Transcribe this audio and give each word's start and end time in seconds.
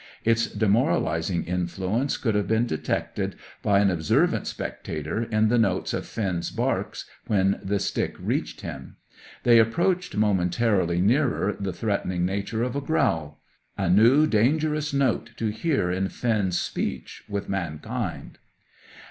Its 0.23 0.47
demoralizing 0.47 1.43
influence 1.43 2.17
could 2.17 2.33
have 2.33 2.47
been 2.47 2.65
detected 2.65 3.35
by 3.61 3.77
an 3.79 3.91
observant 3.91 4.47
spectator 4.47 5.25
in 5.25 5.47
the 5.47 5.59
notes 5.59 5.93
of 5.93 6.07
Finn's 6.07 6.49
barks 6.49 7.05
when 7.27 7.59
the 7.63 7.77
stick 7.79 8.15
reached 8.17 8.61
him. 8.61 8.95
They 9.43 9.59
approached 9.59 10.17
momentarily 10.17 10.99
nearer 11.01 11.55
the 11.59 11.71
threatening 11.71 12.25
nature 12.25 12.63
of 12.63 12.75
a 12.75 12.81
growl; 12.81 13.41
a 13.77 13.91
new, 13.91 14.25
dangerous 14.25 14.91
note 14.91 15.33
to 15.37 15.49
hear 15.49 15.91
in 15.91 16.09
Finn's 16.09 16.59
speech 16.59 17.23
with 17.29 17.47
mankind. 17.47 18.39